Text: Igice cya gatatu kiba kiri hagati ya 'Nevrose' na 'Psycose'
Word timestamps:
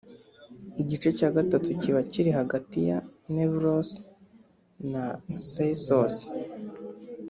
Igice 0.81 1.09
cya 1.17 1.29
gatatu 1.35 1.69
kiba 1.81 2.01
kiri 2.11 2.31
hagati 2.39 2.77
ya 2.89 2.97
'Nevrose' 3.31 3.99
na 4.91 5.05
'Psycose' 5.35 6.23